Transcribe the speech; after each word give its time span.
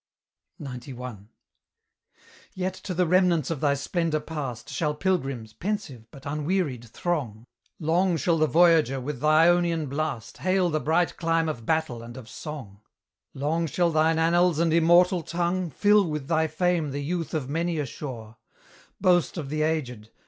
XCI. 0.59 1.27
Yet 2.55 2.73
to 2.73 2.95
the 2.95 3.05
remnants 3.05 3.51
of 3.51 3.61
thy 3.61 3.75
splendour 3.75 4.19
past 4.19 4.67
Shall 4.71 4.95
pilgrims, 4.95 5.53
pensive, 5.53 6.09
but 6.09 6.25
unwearied, 6.25 6.85
throng: 6.85 7.45
Long 7.79 8.17
shall 8.17 8.39
the 8.39 8.47
voyager, 8.47 8.99
with 8.99 9.19
th' 9.21 9.25
Ionian 9.25 9.85
blast, 9.85 10.39
Hail 10.39 10.71
the 10.71 10.79
bright 10.79 11.17
clime 11.17 11.47
of 11.47 11.67
battle 11.67 12.01
and 12.01 12.17
of 12.17 12.27
song; 12.29 12.79
Long 13.35 13.67
shall 13.67 13.91
thine 13.91 14.17
annals 14.17 14.57
and 14.57 14.73
immortal 14.73 15.21
tongue 15.21 15.69
Fill 15.69 16.05
with 16.09 16.27
thy 16.27 16.47
fame 16.47 16.89
the 16.89 17.03
youth 17.03 17.35
of 17.35 17.47
many 17.47 17.77
a 17.77 17.85
shore: 17.85 18.37
Boast 18.99 19.37
of 19.37 19.49
the 19.49 19.61
aged! 19.61 20.09